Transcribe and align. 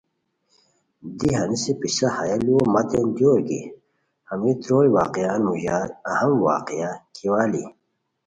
دی 1.17 1.29
ہنیسے 1.37 1.71
پسہ 1.79 2.07
ہیہ 2.15 2.37
لوؤ 2.45 2.63
مت 2.73 2.91
دیور 3.15 3.39
کی 3.47 3.61
ہمی 4.29 4.51
تروئے 4.61 4.89
واقعان 4.97 5.41
موژار 5.47 5.87
اہم 6.11 6.31
واقعہ 6.47 6.91
کیوالی؟ 7.15 7.63